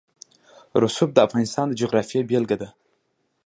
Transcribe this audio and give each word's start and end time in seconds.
رسوب 0.83 1.09
د 1.13 1.17
افغانستان 1.27 1.65
د 1.69 1.73
جغرافیې 1.81 2.21
بېلګه 2.29 2.57
ده. 2.61 2.69